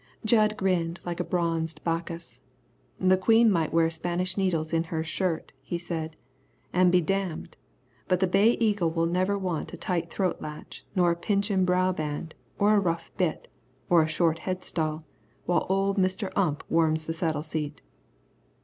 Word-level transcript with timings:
Jud 0.25 0.57
grinned 0.57 0.99
like 1.05 1.19
a 1.19 1.23
bronzed 1.23 1.83
Bacchus. 1.83 2.41
"The 2.99 3.17
queen 3.17 3.51
might 3.51 3.71
wear 3.71 3.87
Spanish 3.91 4.35
needles 4.35 4.73
in 4.73 4.85
her 4.85 5.03
shirt," 5.03 5.51
he 5.61 5.77
said, 5.77 6.15
"an' 6.73 6.89
be 6.89 7.01
damned. 7.01 7.55
But 8.07 8.19
the 8.19 8.25
Bay 8.25 8.53
Eagle 8.53 8.89
will 8.89 9.05
never 9.05 9.37
wear 9.37 9.61
a 9.61 9.77
tight 9.77 10.09
throat 10.09 10.41
latch 10.41 10.83
or 10.97 11.11
a 11.11 11.15
pinchin' 11.15 11.65
brow 11.65 11.91
band, 11.91 12.33
or 12.57 12.73
a 12.73 12.79
rough 12.79 13.11
bit, 13.15 13.47
or 13.91 14.01
a 14.01 14.07
short 14.07 14.39
headstall, 14.39 15.03
while 15.45 15.67
old 15.69 15.99
Mr. 15.99 16.31
Ump 16.35 16.63
warms 16.67 17.05
the 17.05 17.13
saddle 17.13 17.43
seat." 17.43 17.83